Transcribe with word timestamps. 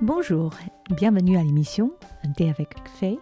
Bonjour, 0.00 0.54
bienvenue 0.96 1.36
à 1.36 1.42
l'émission 1.42 1.92
Un 2.22 2.30
thé 2.30 2.48
avec 2.48 2.76
Faye. 2.86 3.18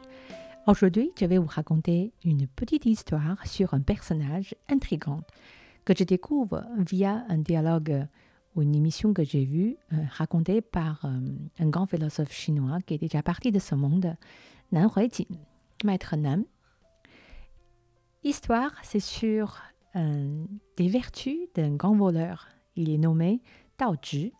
Aujourd'hui, 0.66 1.10
je 1.18 1.24
vais 1.24 1.38
vous 1.38 1.46
raconter 1.46 2.12
une 2.22 2.46
petite 2.46 2.84
histoire 2.84 3.46
sur 3.46 3.72
un 3.72 3.80
personnage 3.80 4.54
intrigant 4.68 5.22
que 5.86 5.94
je 5.96 6.04
découvre 6.04 6.66
via 6.76 7.24
un 7.30 7.38
dialogue 7.38 8.06
ou 8.54 8.60
une 8.60 8.74
émission 8.74 9.14
que 9.14 9.24
j'ai 9.24 9.46
vue 9.46 9.78
euh, 9.94 9.96
racontée 10.10 10.60
par 10.60 11.06
euh, 11.06 11.18
un 11.58 11.68
grand 11.70 11.86
philosophe 11.86 12.32
chinois 12.32 12.80
qui 12.84 12.92
est 12.92 12.98
déjà 12.98 13.22
parti 13.22 13.50
de 13.50 13.58
ce 13.58 13.74
monde, 13.74 14.14
Nan 14.70 14.90
Huijin, 14.94 15.24
maître 15.82 16.14
Nan. 16.14 16.44
Histoire, 18.22 18.72
c'est 18.82 19.00
sur 19.00 19.62
euh, 19.96 20.44
des 20.76 20.88
vertus 20.88 21.38
d'un 21.54 21.74
grand 21.74 21.96
voleur. 21.96 22.48
Il 22.76 22.90
est 22.90 22.98
nommé 22.98 23.40
Tao 23.78 23.94
Zhi. 24.04 24.34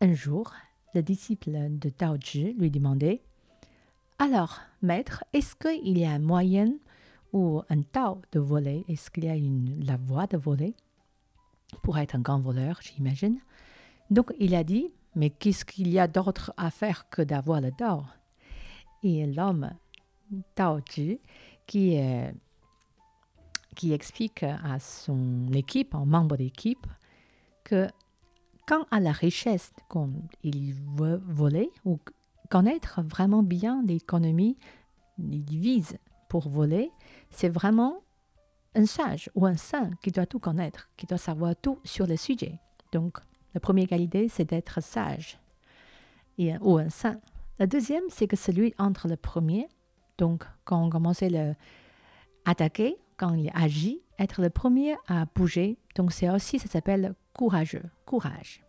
Un 0.00 0.14
jour, 0.14 0.52
le 0.94 1.02
disciple 1.02 1.50
de 1.70 1.88
Tao 1.88 2.16
Zhi 2.16 2.54
lui 2.54 2.70
demandait 2.70 3.22
Alors, 4.18 4.60
maître, 4.82 5.24
est-ce 5.32 5.56
qu'il 5.56 5.98
y 5.98 6.04
a 6.04 6.10
un 6.12 6.18
moyen 6.18 6.72
ou 7.32 7.62
un 7.70 7.82
Tao 7.82 8.20
de 8.32 8.40
voler? 8.40 8.84
Est-ce 8.88 9.10
qu'il 9.10 9.24
y 9.24 9.28
a 9.28 9.36
une, 9.36 9.84
la 9.84 9.96
voie 9.96 10.26
de 10.26 10.36
voler 10.36 10.74
Pour 11.82 11.98
être 11.98 12.14
un 12.14 12.20
grand 12.20 12.40
voleur, 12.40 12.80
j'imagine. 12.82 13.40
Donc, 14.10 14.32
il 14.38 14.54
a 14.54 14.64
dit 14.64 14.90
Mais 15.14 15.30
qu'est-ce 15.30 15.64
qu'il 15.64 15.88
y 15.88 15.98
a 15.98 16.08
d'autre 16.08 16.52
à 16.56 16.70
faire 16.70 17.08
que 17.08 17.22
d'avoir 17.22 17.60
le 17.60 17.72
Tao 17.72 18.02
Et 19.02 19.26
l'homme, 19.26 19.70
Tao 20.54 20.80
Zhi, 20.90 21.20
qui, 21.66 21.98
qui 23.74 23.92
explique 23.92 24.42
à 24.42 24.78
son 24.78 25.50
équipe, 25.52 25.94
en 25.94 26.04
membre 26.04 26.36
d'équipe, 26.36 26.86
que 27.64 27.88
Quant 28.66 28.86
à 28.90 29.00
la 29.00 29.12
richesse 29.12 29.72
qu'il 30.40 30.74
veut 30.96 31.20
voler 31.26 31.70
ou 31.84 31.98
connaître 32.48 33.02
vraiment 33.02 33.42
bien 33.42 33.82
l'économie, 33.84 34.56
les 35.18 35.40
devises 35.40 35.98
pour 36.28 36.48
voler, 36.48 36.90
c'est 37.30 37.48
vraiment 37.48 38.02
un 38.74 38.86
sage 38.86 39.30
ou 39.34 39.46
un 39.46 39.56
saint 39.56 39.90
qui 40.02 40.10
doit 40.10 40.26
tout 40.26 40.38
connaître, 40.38 40.90
qui 40.96 41.06
doit 41.06 41.18
savoir 41.18 41.54
tout 41.56 41.78
sur 41.84 42.06
le 42.06 42.16
sujet. 42.16 42.58
Donc, 42.92 43.18
la 43.54 43.60
première 43.60 43.88
qualité, 43.88 44.28
c'est 44.28 44.44
d'être 44.44 44.82
sage 44.82 45.38
et, 46.38 46.56
ou 46.58 46.78
un 46.78 46.88
saint. 46.88 47.20
La 47.58 47.66
deuxième, 47.66 48.04
c'est 48.08 48.26
que 48.26 48.36
celui 48.36 48.74
entre 48.78 49.08
le 49.08 49.16
premier, 49.16 49.68
donc 50.18 50.44
quand 50.64 50.82
on 50.82 50.90
commence 50.90 51.22
à 51.22 51.26
attaquer, 52.44 52.96
quand 53.16 53.34
il 53.34 53.50
agit, 53.54 54.01
être 54.18 54.42
le 54.42 54.50
premier 54.50 54.94
à 55.08 55.26
bouger. 55.34 55.78
Donc, 55.96 56.12
c'est 56.12 56.30
aussi, 56.30 56.58
ça 56.58 56.68
s'appelle 56.68 57.14
courageux, 57.32 57.84
courage. 58.06 58.64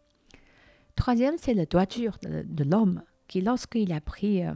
Troisième, 0.95 1.35
c'est 1.37 1.53
la 1.53 1.65
droiture 1.65 2.17
de, 2.23 2.63
l'homme 2.63 3.01
qui, 3.27 3.41
lorsqu'il 3.41 3.91
a 3.93 4.01
pris 4.01 4.45
euh, 4.45 4.53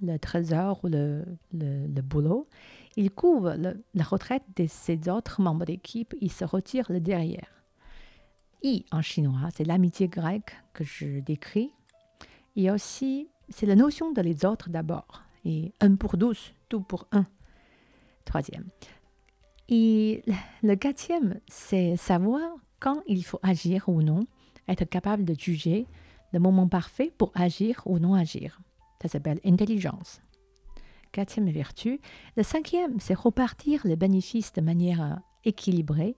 le 0.00 0.18
trésor 0.18 0.80
ou 0.84 0.88
le, 0.88 1.24
le, 1.52 2.00
boulot, 2.00 2.48
il 2.96 3.10
couvre 3.10 3.54
la 3.94 4.04
retraite 4.04 4.44
de 4.56 4.66
ses 4.66 5.08
autres 5.08 5.40
membres 5.40 5.66
d'équipe, 5.66 6.14
il 6.20 6.32
se 6.32 6.44
retire 6.44 6.90
le 6.90 7.00
derrière. 7.00 7.58
I 8.62 8.84
en 8.90 9.02
chinois, 9.02 9.50
c'est 9.54 9.64
l'amitié 9.64 10.08
grecque 10.08 10.56
que 10.72 10.84
je 10.84 11.20
décris. 11.20 11.70
Et 12.56 12.70
aussi, 12.70 13.28
c'est 13.48 13.66
la 13.66 13.76
notion 13.76 14.10
de 14.10 14.20
les 14.20 14.44
autres 14.44 14.68
d'abord. 14.68 15.22
Et 15.44 15.72
un 15.80 15.94
pour 15.94 16.16
douze, 16.16 16.52
tout 16.68 16.80
pour 16.80 17.06
un. 17.12 17.26
Troisième. 18.24 18.66
Et 19.68 20.22
le 20.62 20.74
quatrième, 20.76 21.40
c'est 21.46 21.96
savoir 21.96 22.40
quand 22.80 23.02
il 23.06 23.24
faut 23.24 23.40
agir 23.42 23.88
ou 23.88 24.02
non, 24.02 24.26
être 24.68 24.84
capable 24.84 25.24
de 25.24 25.34
juger 25.38 25.86
le 26.32 26.38
moment 26.38 26.68
parfait 26.68 27.12
pour 27.16 27.32
agir 27.34 27.82
ou 27.86 27.98
non 27.98 28.14
agir. 28.14 28.60
Ça 29.02 29.08
s'appelle 29.08 29.40
intelligence. 29.44 30.20
Quatrième 31.12 31.50
vertu. 31.50 32.00
Le 32.36 32.42
cinquième, 32.42 33.00
c'est 33.00 33.14
repartir 33.14 33.80
les 33.84 33.96
bénéfices 33.96 34.52
de 34.52 34.60
manière 34.60 35.02
euh, 35.02 35.14
équilibrée 35.44 36.16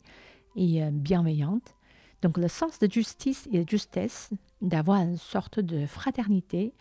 et 0.56 0.82
euh, 0.82 0.90
bienveillante. 0.90 1.76
Donc 2.22 2.38
le 2.38 2.48
sens 2.48 2.78
de 2.78 2.90
justice 2.90 3.48
et 3.52 3.64
de 3.64 3.68
justesse, 3.68 4.30
d'avoir 4.60 5.00
une 5.00 5.16
sorte 5.16 5.60
de 5.60 5.86
fraternité, 5.86 6.74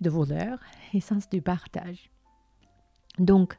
de 0.00 0.10
voleur 0.10 0.58
et 0.94 1.00
sens 1.00 1.28
du 1.28 1.42
partage. 1.42 2.10
Donc, 3.18 3.58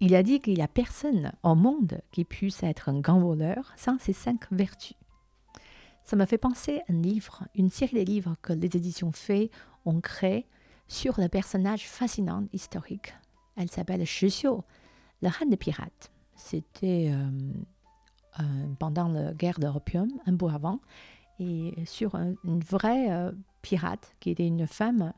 il 0.00 0.14
a 0.14 0.22
dit 0.22 0.40
qu'il 0.40 0.54
n'y 0.54 0.62
a 0.62 0.68
personne 0.68 1.32
au 1.42 1.54
monde 1.54 2.00
qui 2.12 2.24
puisse 2.24 2.62
être 2.62 2.88
un 2.88 3.00
grand 3.00 3.20
voleur 3.20 3.72
sans 3.76 3.98
ces 3.98 4.12
cinq 4.12 4.50
vertus. 4.52 4.96
Ça 6.04 6.16
m'a 6.16 6.26
fait 6.26 6.38
penser 6.38 6.80
à 6.88 6.92
un 6.92 7.02
livre, 7.02 7.44
une 7.54 7.70
série 7.70 8.04
de 8.04 8.10
livres 8.10 8.36
que 8.40 8.52
les 8.52 8.76
éditions 8.76 9.12
Fay 9.12 9.50
ont 9.84 10.00
créé 10.00 10.46
sur 10.86 11.20
le 11.20 11.28
personnage 11.28 11.86
fascinant 11.86 12.44
historique. 12.52 13.14
Elle 13.56 13.70
s'appelle 13.70 14.04
Shi 14.06 14.28
Xiu, 14.28 14.62
le 15.20 15.28
reine 15.28 15.50
des 15.50 15.56
pirates. 15.56 16.10
C'était 16.34 17.10
euh, 17.12 17.28
euh, 18.40 18.42
pendant 18.78 19.08
la 19.08 19.34
guerre 19.34 19.58
de 19.58 19.66
l'opium, 19.66 20.08
un 20.26 20.36
peu 20.36 20.46
avant, 20.46 20.80
et 21.40 21.74
sur 21.84 22.14
une 22.14 22.60
vraie 22.60 23.10
euh, 23.10 23.32
pirate 23.62 24.14
qui 24.20 24.30
était 24.30 24.46
une 24.46 24.66
femme 24.66 25.12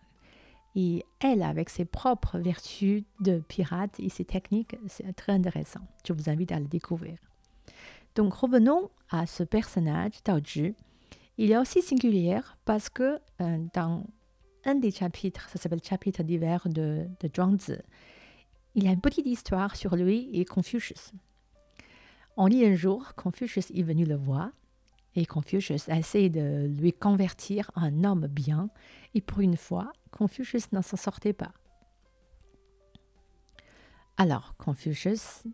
et 0.76 1.04
elle, 1.20 1.42
avec 1.42 1.68
ses 1.68 1.84
propres 1.84 2.38
vertus 2.38 3.04
de 3.20 3.42
pirate 3.48 3.98
et 3.98 4.08
ses 4.08 4.24
techniques, 4.24 4.76
c'est 4.86 5.12
très 5.14 5.32
intéressant. 5.32 5.80
Je 6.06 6.12
vous 6.12 6.30
invite 6.30 6.52
à 6.52 6.60
le 6.60 6.66
découvrir. 6.66 7.18
Donc 8.14 8.34
revenons 8.34 8.90
à 9.10 9.26
ce 9.26 9.42
personnage, 9.42 10.22
Tao 10.22 10.38
Zhi. 10.38 10.74
Il 11.38 11.52
est 11.52 11.56
aussi 11.56 11.82
singulier 11.82 12.40
parce 12.64 12.88
que 12.88 13.18
euh, 13.40 13.58
dans 13.74 14.04
un 14.64 14.74
des 14.74 14.90
chapitres, 14.90 15.48
ça 15.48 15.58
s'appelle 15.58 15.82
chapitre 15.82 16.22
d'hiver 16.22 16.66
de 16.66 17.06
Zhuangzi, 17.34 17.78
il 18.74 18.84
y 18.84 18.88
a 18.88 18.92
une 18.92 19.00
petite 19.00 19.26
histoire 19.26 19.74
sur 19.74 19.96
lui 19.96 20.28
et 20.32 20.44
Confucius. 20.44 21.12
On 22.36 22.46
lit 22.46 22.64
un 22.64 22.74
jour, 22.74 23.14
Confucius 23.16 23.70
est 23.70 23.82
venu 23.82 24.04
le 24.04 24.16
voir 24.16 24.50
et 25.16 25.26
Confucius 25.26 25.88
a 25.88 26.00
de 26.00 26.66
lui 26.66 26.92
convertir 26.92 27.70
en 27.74 28.04
homme 28.04 28.26
bien 28.26 28.70
et 29.14 29.20
pour 29.20 29.40
une 29.40 29.56
fois, 29.56 29.92
Confucius 30.10 30.72
ne 30.72 30.82
s'en 30.82 30.96
sortait 30.96 31.32
pas. 31.32 31.52
Alors, 34.16 34.54
Confucius, 34.58 35.44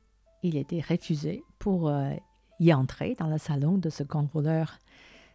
il 0.43 0.57
était 0.57 0.81
refusé 0.81 1.43
pour 1.59 1.89
euh, 1.89 2.11
y 2.59 2.73
entrer 2.73 3.15
dans 3.15 3.29
le 3.29 3.39
salon 3.39 3.79
de 3.79 3.91
ce 3.91 4.03
grand 4.03 4.31
voleur 4.33 4.79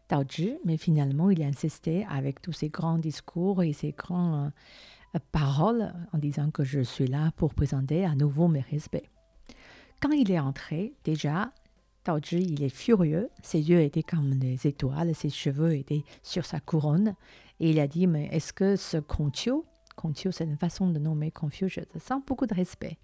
Tao 0.07 0.23
Zhi, 0.29 0.57
mais 0.65 0.77
finalement, 0.77 1.29
il 1.29 1.41
a 1.41 1.45
insisté 1.45 2.05
avec 2.09 2.41
tous 2.41 2.51
ses 2.51 2.69
grands 2.69 2.97
discours 2.97 3.63
et 3.63 3.71
ses 3.71 3.93
grandes 3.93 4.51
euh, 5.15 5.19
paroles 5.31 5.93
en 6.11 6.17
disant 6.17 6.51
que 6.51 6.63
je 6.63 6.81
suis 6.81 7.07
là 7.07 7.31
pour 7.38 7.53
présenter 7.53 8.05
à 8.05 8.15
nouveau 8.15 8.47
mes 8.49 8.59
respects. 8.59 9.09
Quand 10.01 10.11
il 10.11 10.31
est 10.31 10.39
entré, 10.39 10.93
déjà, 11.03 11.51
Tao 12.03 12.19
Zhi, 12.19 12.41
il 12.41 12.63
est 12.63 12.69
furieux, 12.69 13.28
ses 13.44 13.59
yeux 13.69 13.81
étaient 13.81 14.03
comme 14.03 14.35
des 14.35 14.66
étoiles, 14.66 15.13
ses 15.13 15.29
cheveux 15.29 15.73
étaient 15.75 16.03
sur 16.23 16.45
sa 16.45 16.59
couronne, 16.59 17.16
et 17.59 17.69
il 17.69 17.79
a 17.79 17.88
dit, 17.88 18.07
mais 18.07 18.28
est-ce 18.31 18.53
que 18.53 18.75
ce 18.75 18.97
Kongqiu, 18.97 19.62
Kongqiu 19.95 20.31
c'est 20.31 20.45
une 20.45 20.57
façon 20.57 20.89
de 20.89 20.97
nommer 20.97 21.29
Confucius, 21.29 21.85
sans 22.00 22.22
beaucoup 22.22 22.47
de 22.47 22.56
respect, 22.56 22.97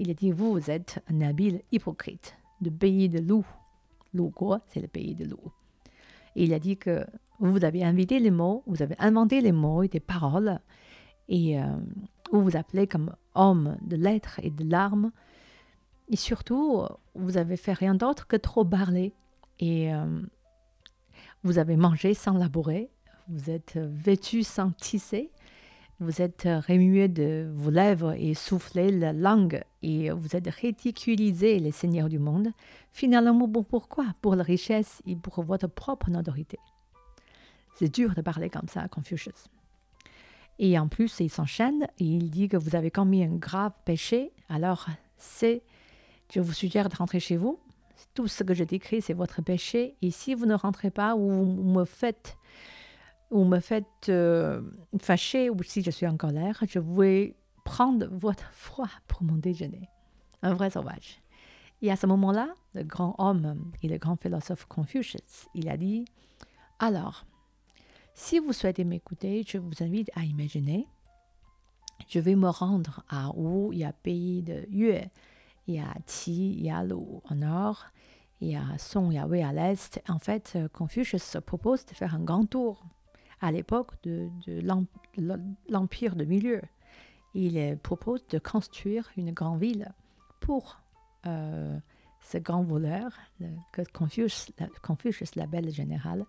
il 0.00 0.10
a 0.10 0.14
dit, 0.14 0.32
vous, 0.32 0.70
êtes 0.70 1.00
un 1.08 1.20
habile 1.20 1.62
hypocrite. 1.70 2.34
Du 2.60 2.70
pays 2.70 3.08
de 3.08 3.20
loup. 3.20 3.46
Guo, 4.14 4.56
c'est 4.68 4.80
le 4.80 4.88
pays 4.88 5.14
de 5.14 5.24
loup. 5.24 5.52
Et 6.36 6.44
il 6.44 6.54
a 6.54 6.58
dit 6.58 6.76
que 6.76 7.06
vous 7.38 7.64
avez 7.64 7.84
invité 7.84 8.18
les 8.18 8.30
mots, 8.30 8.62
vous 8.66 8.82
avez 8.82 8.96
inventé 8.98 9.40
les 9.40 9.52
mots 9.52 9.82
et 9.82 9.88
des 9.88 10.00
paroles, 10.00 10.60
et 11.28 11.60
euh, 11.60 11.64
vous 12.32 12.42
vous 12.42 12.56
appelez 12.56 12.86
comme 12.86 13.14
homme 13.34 13.76
de 13.82 13.96
lettres 13.96 14.40
et 14.42 14.50
de 14.50 14.68
larmes, 14.68 15.12
et 16.08 16.16
surtout, 16.16 16.82
vous 17.14 17.36
avez 17.36 17.56
fait 17.56 17.72
rien 17.72 17.94
d'autre 17.94 18.26
que 18.26 18.36
trop 18.36 18.64
parler. 18.64 19.12
Et 19.58 19.94
euh, 19.94 20.20
vous 21.42 21.58
avez 21.58 21.76
mangé 21.76 22.14
sans 22.14 22.36
labourer, 22.36 22.90
vous 23.28 23.50
êtes 23.50 23.76
vêtu 23.76 24.42
sans 24.42 24.72
tisser, 24.72 25.30
vous 26.00 26.20
êtes 26.20 26.48
remué 26.68 27.06
de 27.08 27.48
vos 27.54 27.70
lèvres 27.70 28.12
et 28.12 28.34
soufflé 28.34 28.90
la 28.90 29.12
langue, 29.12 29.62
et 29.82 30.10
vous 30.10 30.34
êtes 30.34 30.48
ridiculisé 30.48 31.60
les 31.60 31.70
seigneurs 31.70 32.08
du 32.08 32.18
monde. 32.18 32.48
Finalement, 32.92 33.48
pourquoi? 33.48 34.06
Pour 34.20 34.34
la 34.34 34.42
richesse 34.42 35.00
et 35.06 35.14
pour 35.14 35.42
votre 35.44 35.68
propre 35.68 36.10
notoriété. 36.10 36.58
C'est 37.74 37.92
dur 37.92 38.14
de 38.14 38.20
parler 38.20 38.50
comme 38.50 38.68
ça 38.68 38.82
à 38.82 38.88
Confucius. 38.88 39.48
Et 40.58 40.78
en 40.78 40.88
plus, 40.88 41.20
il 41.20 41.30
s'enchaîne 41.30 41.86
et 41.98 42.04
il 42.04 42.30
dit 42.30 42.48
que 42.48 42.56
vous 42.56 42.76
avez 42.76 42.90
commis 42.90 43.24
un 43.24 43.36
grave 43.36 43.72
péché, 43.84 44.32
alors 44.48 44.86
c'est 45.16 45.62
je 46.32 46.40
vous 46.40 46.52
suggère 46.54 46.88
de 46.88 46.96
rentrer 46.96 47.20
chez 47.20 47.36
vous. 47.36 47.60
Tout 48.14 48.26
ce 48.26 48.42
que 48.42 48.54
je 48.54 48.64
décris, 48.64 49.02
c'est 49.02 49.12
votre 49.12 49.42
péché. 49.42 49.96
Et 50.00 50.10
si 50.10 50.34
vous 50.34 50.46
ne 50.46 50.54
rentrez 50.54 50.90
pas 50.90 51.14
ou 51.14 51.28
vous 51.30 51.62
me 51.62 51.84
faites, 51.84 52.38
ou 53.30 53.44
me 53.44 53.60
faites 53.60 54.08
euh, 54.08 54.62
fâcher, 54.98 55.50
ou 55.50 55.62
si 55.62 55.82
je 55.82 55.90
suis 55.90 56.06
en 56.06 56.16
colère, 56.16 56.62
je 56.66 56.78
vais 56.78 57.36
prendre 57.64 58.06
votre 58.10 58.48
foi 58.52 58.88
pour 59.08 59.22
mon 59.22 59.36
déjeuner. 59.36 59.88
Un 60.42 60.54
vrai 60.54 60.70
sauvage. 60.70 61.20
Et 61.82 61.90
à 61.90 61.96
ce 61.96 62.06
moment-là, 62.06 62.48
le 62.74 62.82
grand 62.82 63.14
homme 63.18 63.70
et 63.82 63.88
le 63.88 63.98
grand 63.98 64.16
philosophe 64.16 64.64
Confucius, 64.64 65.48
il 65.54 65.68
a 65.68 65.76
dit, 65.76 66.06
alors, 66.78 67.26
Si 68.14 68.38
vous 68.38 68.52
souhaitez 68.52 68.84
m'écouter, 68.84 69.44
je 69.46 69.58
vous 69.58 69.82
invite 69.82 70.10
à 70.14 70.24
imaginer. 70.24 70.86
Je 72.08 72.20
vais 72.20 72.36
me 72.36 72.48
rendre 72.48 73.04
à 73.08 73.30
où 73.36 73.72
il 73.72 73.80
y 73.80 73.84
a 73.84 73.92
pays 73.92 74.42
de 74.42 74.66
Yue, 74.70 74.98
il 75.66 75.74
y 75.74 75.78
a 75.78 75.94
Qi, 76.06 76.54
il 76.54 76.64
y 76.64 76.70
a 76.70 76.82
Lu 76.84 76.94
au 76.94 77.34
nord, 77.34 77.86
il 78.40 78.50
y 78.50 78.56
a 78.56 78.76
Song, 78.78 79.12
il 79.12 79.14
y 79.14 79.18
a 79.18 79.26
Wei 79.26 79.42
à 79.42 79.52
l'est. 79.52 80.02
En 80.08 80.18
fait, 80.18 80.58
Confucius 80.72 81.22
se 81.22 81.38
propose 81.38 81.86
de 81.86 81.94
faire 81.94 82.14
un 82.14 82.24
grand 82.24 82.44
tour 82.44 82.84
à 83.40 83.52
l'époque 83.52 83.92
de, 84.04 84.30
l'Empire 85.68 86.16
de 86.16 86.24
milieu. 86.24 86.62
Il 87.34 87.78
propose 87.82 88.26
de 88.28 88.38
construire 88.38 89.10
une 89.16 89.32
grande 89.32 89.60
ville 89.60 89.92
pour 90.40 90.80
euh, 91.26 91.78
ce 92.20 92.38
grand 92.38 92.62
voleur 92.62 93.12
que 93.72 93.82
Confucius, 93.92 94.52
Confucius 94.82 95.34
l'appelle 95.34 95.70
général. 95.70 96.24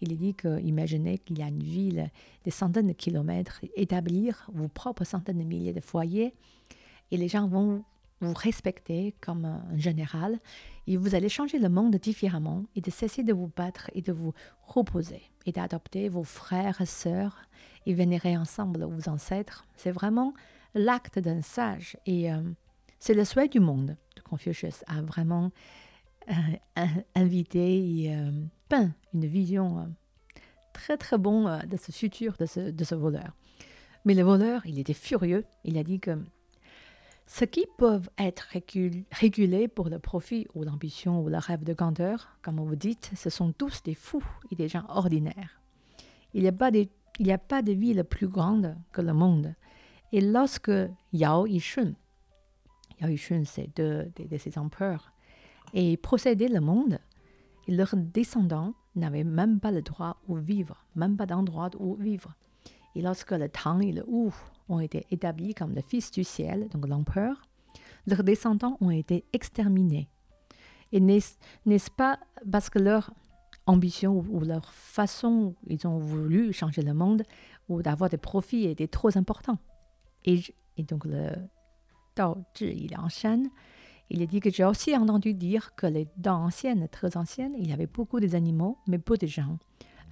Il 0.00 0.16
dit 0.18 0.34
que 0.34 0.60
imaginez 0.60 1.18
qu'il 1.18 1.38
y 1.38 1.42
a 1.42 1.48
une 1.48 1.62
ville 1.62 2.10
de 2.44 2.50
centaines 2.50 2.88
de 2.88 2.92
kilomètres, 2.92 3.60
établir 3.76 4.48
vos 4.52 4.68
propres 4.68 5.04
centaines 5.04 5.38
de 5.38 5.44
milliers 5.44 5.72
de 5.72 5.80
foyers, 5.80 6.34
et 7.10 7.16
les 7.16 7.28
gens 7.28 7.48
vont 7.48 7.84
vous 8.20 8.32
respecter 8.32 9.14
comme 9.20 9.44
un 9.44 9.76
général, 9.76 10.38
et 10.86 10.96
vous 10.96 11.14
allez 11.14 11.28
changer 11.28 11.58
le 11.58 11.68
monde 11.68 11.96
différemment, 11.96 12.64
et 12.74 12.80
de 12.80 12.90
cesser 12.90 13.22
de 13.22 13.32
vous 13.32 13.50
battre 13.54 13.90
et 13.94 14.02
de 14.02 14.12
vous 14.12 14.32
reposer, 14.62 15.22
et 15.44 15.52
d'adopter 15.52 16.08
vos 16.08 16.24
frères 16.24 16.80
et 16.80 16.86
sœurs, 16.86 17.42
et 17.84 17.94
vénérer 17.94 18.36
ensemble 18.36 18.84
vos 18.84 19.08
ancêtres. 19.08 19.64
C'est 19.76 19.90
vraiment 19.90 20.32
l'acte 20.74 21.18
d'un 21.18 21.42
sage, 21.42 21.96
et 22.06 22.32
euh, 22.32 22.42
c'est 22.98 23.14
le 23.14 23.24
souhait 23.24 23.48
du 23.48 23.60
monde. 23.60 23.96
Confucius 24.24 24.82
a 24.86 25.02
vraiment 25.02 25.50
euh, 26.28 26.86
invité 27.14 28.02
et 28.02 28.14
euh, 28.14 28.30
peint 28.68 28.92
une 29.12 29.26
vision 29.26 29.94
très 30.72 30.96
très 30.96 31.18
bonne 31.18 31.66
de 31.66 31.76
ce 31.76 31.92
futur, 31.92 32.36
de 32.38 32.46
ce, 32.46 32.70
de 32.70 32.84
ce 32.84 32.94
voleur. 32.94 33.36
Mais 34.04 34.14
le 34.14 34.22
voleur, 34.22 34.64
il 34.66 34.78
était 34.78 34.94
furieux. 34.94 35.44
Il 35.64 35.78
a 35.78 35.82
dit 35.82 35.98
que 35.98 36.16
ce 37.26 37.44
qui 37.44 37.66
peuvent 37.76 38.08
être 38.18 38.48
régulés 39.10 39.68
pour 39.68 39.88
le 39.88 39.98
profit 39.98 40.46
ou 40.54 40.62
l'ambition 40.62 41.20
ou 41.22 41.28
le 41.28 41.38
rêve 41.38 41.64
de 41.64 41.74
grandeur, 41.74 42.36
comme 42.40 42.60
vous 42.60 42.76
dites, 42.76 43.10
ce 43.16 43.30
sont 43.30 43.52
tous 43.52 43.82
des 43.82 43.94
fous 43.94 44.24
et 44.52 44.54
des 44.54 44.68
gens 44.68 44.84
ordinaires. 44.88 45.60
Il 46.34 46.42
n'y 46.42 46.48
a, 46.48 46.52
pas 46.52 46.70
de, 46.70 46.86
de 47.18 47.72
ville 47.72 48.04
plus 48.04 48.28
grande 48.28 48.76
que 48.92 49.00
le 49.00 49.12
monde. 49.12 49.54
Et 50.12 50.20
lorsque 50.20 50.70
Yao 51.12 51.46
Yishun, 51.46 51.94
Yao 53.00 53.10
Yishun, 53.10 53.42
c'est 53.44 53.74
deux 53.76 54.12
de, 54.16 54.38
ses 54.38 54.56
empereurs, 54.56 55.12
et 55.74 55.96
possédait 55.96 56.48
le 56.48 56.60
monde, 56.60 57.00
leurs 57.66 57.96
descendants 57.96 58.74
n'avaient 58.94 59.24
même 59.24 59.58
pas 59.58 59.72
le 59.72 59.82
droit 59.82 60.18
où 60.28 60.36
vivre, 60.36 60.84
même 60.94 61.16
pas 61.16 61.26
d'endroit 61.26 61.70
où 61.80 61.96
vivre. 61.96 62.34
Et 62.96 63.02
lorsque 63.02 63.32
le 63.32 63.50
Tang 63.50 63.82
et 63.82 63.92
le 63.92 64.02
Wu 64.08 64.32
ont 64.70 64.80
été 64.80 65.06
établis 65.10 65.52
comme 65.52 65.74
le 65.74 65.82
fils 65.82 66.10
du 66.10 66.24
ciel, 66.24 66.66
donc 66.70 66.88
l'empereur, 66.88 67.42
leurs 68.06 68.24
descendants 68.24 68.78
ont 68.80 68.90
été 68.90 69.26
exterminés. 69.34 70.08
Et 70.92 71.00
n'est-ce 71.00 71.90
pas 71.90 72.18
parce 72.50 72.70
que 72.70 72.78
leur 72.78 73.12
ambition 73.66 74.24
ou 74.30 74.40
leur 74.40 74.72
façon, 74.72 75.54
ils 75.66 75.86
ont 75.86 75.98
voulu 75.98 76.54
changer 76.54 76.80
le 76.80 76.94
monde 76.94 77.22
ou 77.68 77.82
d'avoir 77.82 78.08
des 78.08 78.16
profits 78.16 78.64
était 78.64 78.88
trop 78.88 79.14
important? 79.18 79.58
Et, 80.24 80.40
donc 80.78 81.04
le 81.04 81.32
Tao 82.14 82.38
il 82.60 82.96
enchaîne 82.98 83.50
il 84.08 84.22
a 84.22 84.26
dit 84.26 84.40
que 84.40 84.50
j'ai 84.50 84.64
aussi 84.64 84.96
entendu 84.96 85.34
dire 85.34 85.74
que 85.74 85.86
les 85.86 86.06
dents 86.16 86.44
anciennes, 86.44 86.88
très 86.88 87.16
anciennes, 87.16 87.54
il 87.58 87.68
y 87.68 87.72
avait 87.72 87.88
beaucoup 87.88 88.20
d'animaux, 88.20 88.78
mais 88.86 88.98
peu 88.98 89.16
de 89.16 89.26
gens. 89.26 89.58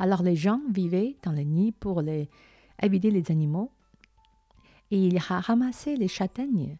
Alors 0.00 0.24
les 0.24 0.34
gens 0.34 0.60
vivaient 0.68 1.16
dans 1.22 1.30
les 1.30 1.44
nids 1.44 1.70
pour 1.70 2.02
les, 2.02 2.28
éviter 2.82 3.10
les 3.10 3.30
animaux. 3.30 3.70
Et 4.90 4.98
il 4.98 5.16
a 5.16 5.40
ramassé 5.40 5.96
les 5.96 6.08
châtaignes 6.08 6.76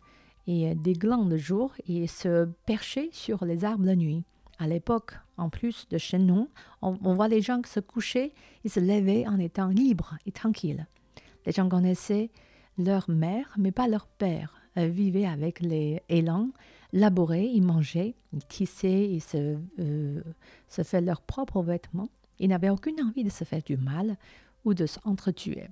et 0.46 0.74
des 0.74 0.92
glands 0.92 1.24
le 1.24 1.36
jour 1.36 1.72
et 1.88 2.06
se 2.06 2.46
perchait 2.66 3.08
sur 3.12 3.44
les 3.44 3.64
arbres 3.64 3.86
la 3.86 3.96
nuit. 3.96 4.24
À 4.58 4.66
l'époque, 4.66 5.14
en 5.36 5.48
plus 5.48 5.88
de 5.88 5.98
chez 5.98 6.18
nous, 6.18 6.48
on, 6.80 6.92
voit 7.14 7.28
les 7.28 7.40
gens 7.40 7.60
se 7.66 7.80
coucher 7.80 8.32
et 8.64 8.68
se 8.68 8.78
lever 8.78 9.26
en 9.26 9.38
étant 9.38 9.68
libres 9.68 10.16
et 10.26 10.32
tranquilles. 10.32 10.86
Les 11.46 11.52
gens 11.52 11.68
connaissaient 11.68 12.30
leur 12.78 13.10
mère, 13.10 13.54
mais 13.58 13.72
pas 13.72 13.88
leur 13.88 14.06
père. 14.06 14.54
Vivaient 14.76 15.26
avec 15.26 15.60
les 15.60 16.02
élans 16.08 16.50
laborer, 16.92 17.44
ils 17.44 17.62
mangeaient, 17.62 18.14
ils 18.32 18.44
tissaient, 18.44 19.08
ils 19.10 19.20
se, 19.20 19.56
euh, 19.78 20.22
se 20.68 20.82
faisaient 20.82 21.00
leurs 21.00 21.20
propres 21.20 21.62
vêtements. 21.62 22.08
Ils 22.38 22.48
n'avaient 22.48 22.70
aucune 22.70 23.00
envie 23.00 23.24
de 23.24 23.30
se 23.30 23.44
faire 23.44 23.62
du 23.62 23.76
mal 23.76 24.16
ou 24.64 24.74
de 24.74 24.86
s'entretuer. 24.86 25.68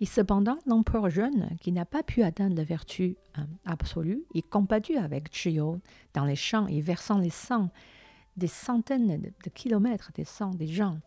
Et 0.00 0.06
cependant, 0.06 0.58
l'empereur 0.66 1.08
jeune, 1.08 1.56
qui 1.60 1.72
n'a 1.72 1.86
pas 1.86 2.02
pu 2.02 2.22
atteindre 2.22 2.56
la 2.56 2.64
vertu 2.64 3.16
euh, 3.38 3.42
absolue, 3.64 4.24
est 4.34 4.46
combattu 4.46 4.96
avec 4.96 5.34
Chiyo 5.34 5.80
dans 6.12 6.24
les 6.24 6.36
champs 6.36 6.66
et 6.66 6.80
versant 6.80 7.18
les 7.18 7.30
sangs 7.30 7.70
des 8.36 8.46
centaines 8.46 9.20
de, 9.20 9.50
kilomètres 9.50 10.12
des 10.14 10.24
sangs 10.24 10.50
des 10.50 10.66
gens. 10.66 10.98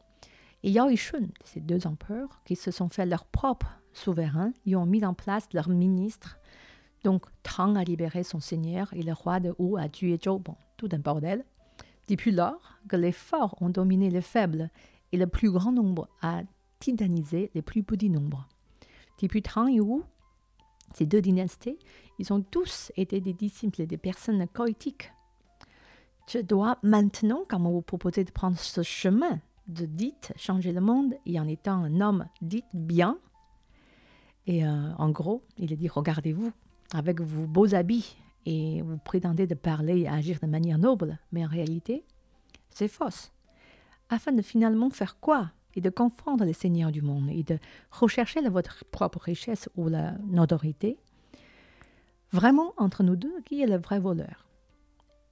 Et 0.64 0.72
Yao 0.72 0.90
Yishun, 0.90 1.28
ces 1.44 1.60
deux 1.60 1.86
empereurs, 1.86 2.42
qui 2.46 2.56
se 2.56 2.72
sont 2.72 2.90
fait 2.90 3.06
leurs 3.06 3.26
propres 3.26 3.80
souverains, 3.94 4.52
ils 4.66 4.76
ont 4.76 4.88
mis 4.88 5.06
en 5.06 5.14
place 5.14 5.48
leurs 5.54 5.70
ministres 5.70 6.40
donc, 7.04 7.26
Tang 7.44 7.78
a 7.78 7.84
libéré 7.84 8.24
son 8.24 8.40
seigneur 8.40 8.92
et 8.94 9.04
le 9.04 9.14
roi 9.14 9.40
de 9.40 9.54
Wu 9.58 9.80
a 9.80 9.88
tué 9.88 10.20
Zhou. 10.22 10.40
Bon, 10.40 10.56
tout 10.78 10.90
un 10.92 11.00
bordel. 11.00 11.46
Depuis 12.08 12.32
lors 12.32 12.80
que 12.88 12.96
les 12.96 13.12
forts 13.12 13.56
ont 13.62 13.70
dominé 13.70 14.10
les 14.10 14.22
faibles 14.22 14.70
et 15.12 15.18
le 15.18 15.28
plus 15.28 15.52
grand 15.52 15.72
nombre 15.72 16.10
a 16.22 16.42
titanisé 16.80 17.52
les 17.54 17.62
plus 17.62 17.84
petits 17.84 18.10
nombres. 18.10 18.48
Depuis 19.22 19.42
Tang 19.42 19.68
et 19.68 19.80
Wu, 19.80 20.02
ces 20.94 21.06
deux 21.06 21.22
dynasties, 21.22 21.78
ils 22.18 22.34
ont 22.34 22.42
tous 22.42 22.92
été 22.98 23.22
des 23.22 23.34
disciples 23.34 23.86
des 23.86 23.98
personnes 23.98 24.48
coïtiques. 24.48 25.12
Je 26.28 26.40
dois 26.40 26.78
maintenant, 26.84 27.44
comme 27.48 27.68
vous 27.68 27.82
proposez 27.82 28.24
de 28.24 28.32
prendre 28.32 28.58
ce 28.58 28.84
chemin 28.84 29.40
de 29.68 29.86
dit 29.86 30.16
changer 30.36 30.72
le 30.72 30.82
monde 30.82 31.14
et 31.26 31.40
en 31.40 31.48
étant 31.48 31.84
un 31.84 32.02
homme 32.02 32.26
dit 32.42 32.64
bien, 32.74 33.18
et 34.50 34.66
euh, 34.66 34.94
en 34.98 35.10
gros, 35.12 35.44
il 35.58 35.72
a 35.72 35.76
dit 35.76 35.88
regardez-vous, 35.88 36.52
avec 36.92 37.22
vos 37.22 37.46
beaux 37.46 37.76
habits 37.76 38.18
et 38.48 38.82
vous 38.82 38.98
prétendez 38.98 39.46
de 39.46 39.54
parler 39.54 40.00
et 40.00 40.10
agir 40.10 40.40
de 40.42 40.48
manière 40.48 40.80
noble, 40.80 41.20
mais 41.32 41.46
en 41.46 41.50
réalité, 41.50 42.04
c'est 42.72 42.88
fausse. 42.88 43.32
Afin 44.10 44.32
de 44.32 44.42
finalement 44.42 44.90
faire 44.90 45.20
quoi? 45.20 45.52
Et 45.76 45.82
de 45.82 45.90
confondre 45.90 46.44
les 46.46 46.54
seigneurs 46.54 46.92
du 46.92 47.02
monde 47.02 47.30
et 47.30 47.44
de 47.44 47.60
rechercher 47.92 48.42
votre 48.50 48.86
propre 48.86 49.20
richesse 49.20 49.70
ou 49.76 49.88
la 49.88 50.14
notoriété. 50.28 50.98
Vraiment, 52.32 52.74
entre 52.78 53.04
nous 53.04 53.16
deux, 53.16 53.42
qui 53.46 53.62
est 53.62 53.68
le 53.68 53.78
vrai 53.78 54.00
voleur 54.00 54.48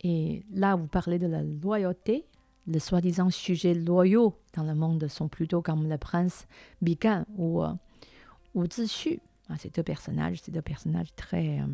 Et 0.01 0.45
là, 0.51 0.75
vous 0.75 0.87
parlez 0.87 1.19
de 1.19 1.27
la 1.27 1.43
loyauté. 1.43 2.25
Les 2.65 2.79
soi-disant 2.79 3.29
sujets 3.29 3.73
loyaux 3.73 4.35
dans 4.53 4.63
le 4.63 4.75
monde 4.75 5.07
sont 5.07 5.27
plutôt 5.27 5.61
comme 5.61 5.87
le 5.87 5.97
prince 5.97 6.47
Bikan 6.81 7.25
ou, 7.37 7.63
euh, 7.63 8.67
Zixu 8.71 9.19
ah, 9.49 9.57
ces 9.57 9.69
deux 9.69 9.83
personnages, 9.83 10.41
ces 10.41 10.51
deux 10.51 10.61
personnages 10.61 11.15
très 11.15 11.59
euh, 11.59 11.67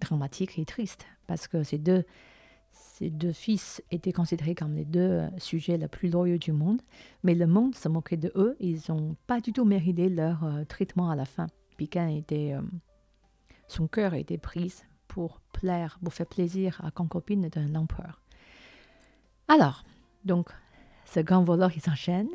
dramatiques 0.00 0.58
et 0.58 0.64
tristes, 0.64 1.06
parce 1.26 1.48
que 1.48 1.62
ces 1.62 1.78
deux, 1.78 2.04
ces 2.72 3.10
deux 3.10 3.32
fils 3.32 3.82
étaient 3.90 4.12
considérés 4.12 4.54
comme 4.54 4.74
les 4.74 4.84
deux 4.84 5.00
euh, 5.00 5.28
sujets 5.38 5.76
les 5.76 5.88
plus 5.88 6.10
loyaux 6.10 6.38
du 6.38 6.52
monde, 6.52 6.82
mais 7.22 7.34
le 7.34 7.46
monde 7.46 7.74
se 7.74 7.88
moquait 7.88 8.16
de 8.16 8.32
eux, 8.34 8.56
ils 8.60 8.80
n'ont 8.88 9.16
pas 9.26 9.40
du 9.40 9.52
tout 9.52 9.64
mérité 9.64 10.08
leur 10.08 10.44
euh, 10.44 10.64
traitement 10.64 11.10
à 11.10 11.16
la 11.16 11.24
fin. 11.24 11.46
Piquin 11.76 12.08
était, 12.08 12.56
son 13.68 13.86
cœur 13.86 14.14
était 14.14 14.36
pris 14.36 14.82
pour 15.06 15.40
plaire, 15.52 15.98
pour 16.02 16.12
faire 16.12 16.26
plaisir 16.26 16.80
à 16.84 16.90
concopine 16.90 17.48
d'un 17.48 17.76
empereur. 17.76 18.20
Alors, 19.46 19.84
donc, 20.24 20.50
ce 21.04 21.20
grand 21.20 21.42
voleur, 21.42 21.70
il 21.74 21.80
s'enchaîne. 21.80 22.28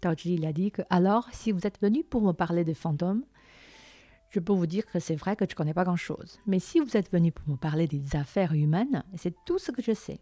Taoji, 0.00 0.34
il 0.34 0.46
a 0.46 0.52
dit 0.52 0.70
que, 0.70 0.82
alors, 0.90 1.28
si 1.32 1.52
vous 1.52 1.66
êtes 1.66 1.80
venu 1.80 2.04
pour 2.04 2.22
me 2.22 2.32
parler 2.32 2.64
de 2.64 2.72
fantômes, 2.72 3.24
je 4.36 4.40
peux 4.40 4.52
vous 4.52 4.66
dire 4.66 4.84
que 4.84 4.98
c'est 4.98 5.16
vrai 5.16 5.34
que 5.34 5.46
je 5.46 5.52
ne 5.52 5.56
connais 5.56 5.72
pas 5.72 5.84
grand-chose. 5.84 6.38
Mais 6.46 6.58
si 6.58 6.78
vous 6.78 6.94
êtes 6.94 7.10
venu 7.10 7.32
pour 7.32 7.48
me 7.48 7.56
parler 7.56 7.86
des 7.86 8.16
affaires 8.16 8.52
humaines, 8.52 9.02
c'est 9.14 9.34
tout 9.46 9.58
ce 9.58 9.72
que 9.72 9.80
je 9.80 9.94
sais. 9.94 10.20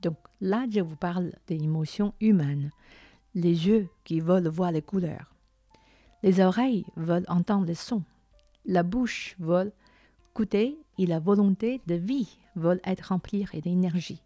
Donc 0.00 0.16
là, 0.40 0.64
je 0.70 0.78
vous 0.78 0.94
parle 0.94 1.32
des 1.48 1.56
émotions 1.56 2.14
humaines. 2.20 2.70
Les 3.34 3.66
yeux 3.66 3.88
qui 4.04 4.20
veulent 4.20 4.46
voir 4.46 4.70
les 4.70 4.80
couleurs. 4.80 5.34
Les 6.22 6.38
oreilles 6.38 6.84
veulent 6.94 7.24
entendre 7.26 7.66
les 7.66 7.74
sons. 7.74 8.04
La 8.64 8.84
bouche 8.84 9.34
veut 9.40 9.72
goûter 10.36 10.78
et 10.96 11.06
la 11.06 11.18
volonté 11.18 11.80
de 11.88 11.96
vie 11.96 12.38
veut 12.54 12.80
être 12.84 13.08
remplie 13.08 13.44
d'énergie. 13.60 14.22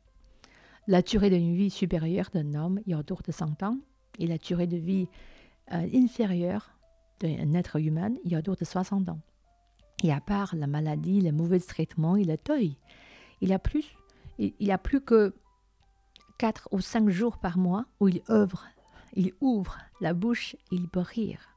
La 0.87 1.01
durée 1.01 1.31
d'une 1.31 1.55
vie 1.55 1.71
supérieure 1.71 2.29
d'un 2.35 2.53
homme 2.53 2.81
est 2.87 2.95
autour 2.95 3.23
de 3.23 3.33
100 3.33 3.63
ans 3.63 3.79
et 4.19 4.27
la 4.27 4.37
durée 4.37 4.67
de 4.67 4.77
vie 4.77 5.09
euh, 5.73 5.89
inférieure 5.95 6.69
d'un 7.23 7.55
être 7.55 7.81
humain, 7.81 8.13
il 8.25 8.33
y 8.33 8.35
a 8.35 8.43
d'autres 8.43 8.61
de 8.61 8.67
60 8.67 9.09
ans. 9.09 9.21
Et 10.03 10.13
à 10.13 10.21
part 10.21 10.55
la 10.57 10.67
maladie, 10.67 11.21
le 11.21 11.33
mauvais 11.33 11.61
traitement 11.61 12.17
et 12.17 12.25
le 12.25 12.37
deuil, 12.45 12.77
il 13.41 13.53
a 13.53 13.59
plus, 13.59 13.97
il 14.39 14.71
a 14.71 14.79
plus 14.79 15.01
que 15.01 15.35
4 16.39 16.69
ou 16.73 16.81
5 16.81 17.09
jours 17.09 17.39
par 17.39 17.59
mois 17.59 17.87
où 18.01 18.09
il 18.09 18.23
œuvre 18.29 18.67
il 19.15 19.33
ouvre 19.41 19.79
la 20.01 20.15
bouche, 20.15 20.57
il 20.71 20.89
peut 20.89 21.01
rire. 21.01 21.57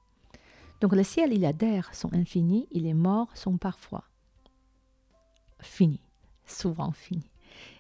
Donc 0.82 0.94
le 0.94 1.04
ciel 1.04 1.40
la 1.40 1.54
terre 1.54 1.94
sont 1.94 2.14
infinis 2.14 2.68
et 2.72 2.80
les 2.80 2.94
morts 2.94 3.36
sont 3.36 3.58
parfois 3.58 4.04
finis, 5.62 6.02
souvent 6.46 6.92
finis. 6.92 7.32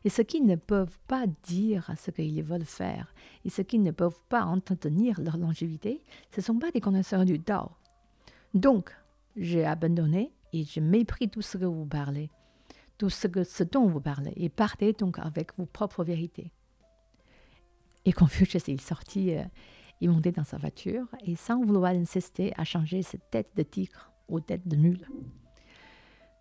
Et 0.04 0.10
ceux 0.10 0.24
qui 0.24 0.42
ne 0.42 0.56
peuvent 0.56 0.98
pas 1.08 1.26
dire 1.44 1.92
ce 1.98 2.12
qu'ils 2.12 2.44
veulent 2.44 2.66
faire 2.66 3.14
et 3.44 3.50
ceux 3.50 3.64
qui 3.64 3.80
ne 3.80 3.92
peuvent 3.92 4.22
pas 4.30 4.44
entretenir 4.44 5.20
leur 5.22 5.38
longévité, 5.38 6.02
ce 6.32 6.42
ne 6.42 6.46
sont 6.46 6.60
pas 6.60 6.72
des 6.72 6.82
connaisseurs 6.82 7.26
du 7.26 7.40
Tao. 7.40 7.72
Donc, 8.54 8.92
j'ai 9.36 9.66
abandonné 9.66 10.32
et 10.54 10.64
je 10.64 10.80
mépris 10.80 11.30
tout 11.30 11.42
ce 11.42 11.58
que 11.58 11.66
vous 11.66 11.86
parlez, 11.86 12.30
tout 12.98 13.10
ce, 13.10 13.28
que, 13.28 13.44
ce 13.44 13.64
dont 13.64 13.88
vous 13.88 14.00
parlez, 14.00 14.34
et 14.38 14.50
partez 14.50 14.94
donc 14.94 15.20
avec 15.20 15.56
vos 15.58 15.66
propres 15.66 16.04
vérités. 16.04 16.52
Et 18.06 18.14
Confucius 18.14 18.70
est 18.70 18.82
sorti, 18.82 19.36
euh, 19.36 19.44
il 20.00 20.10
montait 20.10 20.32
dans 20.32 20.44
sa 20.44 20.58
voiture, 20.58 21.08
et 21.26 21.36
sans 21.36 21.64
vouloir 21.64 21.92
insister, 21.92 22.54
a 22.58 22.64
changé 22.64 23.02
cette 23.02 23.30
tête 23.32 23.50
de 23.56 23.64
tigre 23.64 24.12
aux 24.30 24.40
têtes 24.40 24.68
de 24.68 24.76
mule. 24.76 25.08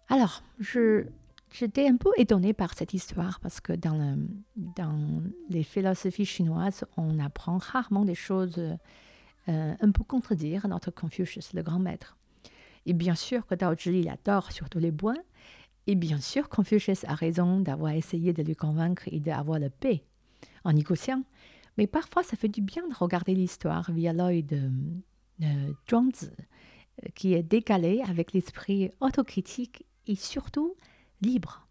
Alors, 0.09 0.43
je, 0.59 1.07
j'étais 1.55 1.89
un 1.89 1.97
peu 1.97 2.11
étonnée 2.17 2.53
par 2.53 2.75
cette 2.75 2.95
histoire 2.95 3.39
parce 3.41 3.61
que 3.61 3.73
dans, 3.73 3.95
le, 3.95 4.27
dans 4.57 5.23
les 5.49 5.63
philosophies 5.63 6.27
chinoises, 6.27 6.85
on 6.97 7.19
apprend 7.21 7.59
rarement 7.59 8.05
des 8.05 8.17
choses 8.17 8.59
euh, 8.59 8.77
un 9.81 9.91
peu 9.93 10.03
contredire 10.03 10.67
notre 10.67 10.91
Confucius, 10.91 11.53
le 11.53 11.63
grand 11.63 11.79
maître. 11.79 12.17
Et 12.87 12.93
bien 12.93 13.15
sûr 13.15 13.47
que 13.47 13.55
Dao 13.55 13.75
Zhi, 13.77 14.01
il 14.01 14.09
adore 14.09 14.51
surtout 14.53 14.79
les 14.79 14.91
bois. 14.91 15.17
Et 15.87 15.95
bien 15.95 16.19
sûr, 16.19 16.49
Confucius 16.49 17.05
a 17.05 17.15
raison 17.15 17.61
d'avoir 17.61 17.93
essayé 17.93 18.33
de 18.33 18.43
lui 18.43 18.57
convaincre 18.57 19.05
et 19.07 19.21
d'avoir 19.21 19.59
la 19.59 19.71
paix 19.71 20.03
en 20.65 20.73
négociant. 20.73 21.23
Mais 21.79 21.87
parfois, 21.87 22.23
ça 22.23 22.37
fait 22.37 22.49
du 22.49 22.63
bien 22.63 22.87
de 22.89 22.95
regarder 22.95 23.35
l'histoire 23.35 23.91
via 23.93 24.13
l'œil 24.13 24.43
de, 24.43 24.71
de 25.39 25.75
Zhuangzi, 25.89 26.31
qui 27.15 27.35
est 27.35 27.43
décalé 27.43 28.03
avec 28.07 28.33
l'esprit 28.33 28.91
autocritique 29.01 29.85
et 30.07 30.17
surtout 30.17 30.75
libre. 31.25 31.64